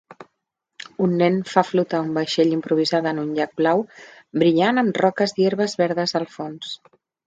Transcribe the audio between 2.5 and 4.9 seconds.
improvisat en un llac blau brillant